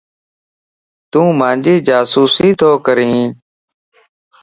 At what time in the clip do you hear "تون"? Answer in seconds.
1.11-1.27